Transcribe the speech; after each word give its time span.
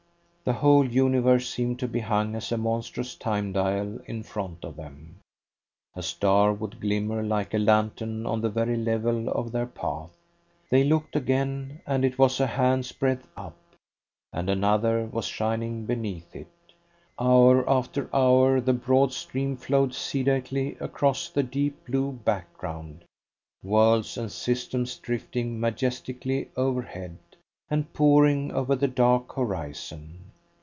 The 0.43 0.53
whole 0.57 0.87
universe 0.89 1.47
seemed 1.47 1.77
to 1.79 1.87
be 1.87 1.99
hung 1.99 2.33
as 2.35 2.51
a 2.51 2.57
monstrous 2.57 3.13
time 3.15 3.53
dial 3.53 3.99
in 4.07 4.23
front 4.23 4.65
of 4.65 4.75
them. 4.75 5.19
A 5.95 6.01
star 6.01 6.51
would 6.51 6.81
glimmer 6.81 7.21
like 7.23 7.53
a 7.53 7.59
lantern 7.59 8.25
on 8.25 8.41
the 8.41 8.49
very 8.49 8.75
level 8.75 9.29
of 9.29 9.51
their 9.51 9.67
path. 9.67 10.17
They 10.71 10.83
looked 10.83 11.15
again, 11.15 11.81
and 11.85 12.03
it 12.03 12.17
was 12.17 12.39
a 12.39 12.47
hand's 12.47 12.91
breadth 12.91 13.27
up, 13.37 13.55
and 14.33 14.49
another 14.49 15.05
was 15.05 15.25
shining 15.25 15.85
beneath 15.85 16.35
it. 16.35 16.49
Hour 17.19 17.63
after 17.69 18.09
hour 18.13 18.59
the 18.59 18.73
broad 18.73 19.13
stream 19.13 19.55
flowed 19.55 19.93
sedately 19.93 20.75
across 20.79 21.29
the 21.29 21.43
deep 21.43 21.85
blue 21.85 22.11
background, 22.13 23.03
worlds 23.63 24.17
and 24.17 24.31
systems 24.31 24.97
drifting 24.97 25.59
majestically 25.59 26.49
overhead, 26.57 27.19
and 27.69 27.93
pouring 27.93 28.51
over 28.51 28.75
the 28.75 28.87
dark 28.87 29.35
horizon. 29.35 30.17